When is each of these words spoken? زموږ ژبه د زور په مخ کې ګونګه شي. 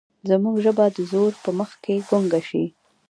زموږ 0.29 0.55
ژبه 0.65 0.85
د 0.95 0.97
زور 1.11 1.31
په 1.43 1.49
مخ 1.59 1.71
کې 1.83 1.95
ګونګه 2.09 2.39
شي. 2.49 2.63